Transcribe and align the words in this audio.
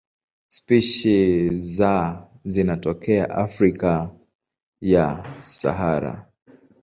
Spishi 0.49 1.49
za 1.59 2.27
zinatokea 2.43 3.29
Afrika 3.29 4.09
chini 4.79 4.93
ya 4.93 5.33
Sahara. 5.37 6.31